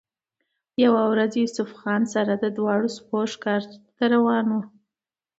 يوه 0.83 1.01
ورځ 1.11 1.31
يوسف 1.41 1.69
خان 1.79 2.01
سره 2.13 2.33
د 2.37 2.45
دواړو 2.57 2.87
سپو 2.97 3.19
ښکار 3.33 3.61
له 3.99 4.05
روان 4.13 4.45
وۀ 4.53 4.61